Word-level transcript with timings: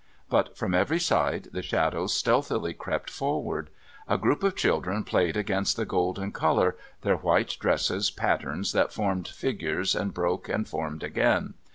But 0.31 0.57
from 0.57 0.73
every 0.73 0.99
side 0.99 1.49
the 1.51 1.61
shadows 1.61 2.11
stealthily 2.15 2.73
crept 2.73 3.07
forward. 3.07 3.69
A 4.07 4.17
group 4.17 4.41
of 4.41 4.55
children 4.55 5.03
played 5.03 5.37
against 5.37 5.77
the 5.77 5.85
golden 5.85 6.31
colour, 6.31 6.75
their 7.03 7.17
white 7.17 7.55
dresses 7.59 8.09
patterns 8.09 8.71
that 8.73 8.91
formed 8.91 9.27
figures 9.27 9.93
and 9.95 10.11
broke 10.11 10.49
and 10.49 10.67
formed 10.67 11.03
again. 11.03 11.53